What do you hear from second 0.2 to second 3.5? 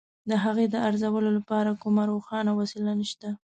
د هغې د ارزولو لپاره کومه روښانه وسیله نشته.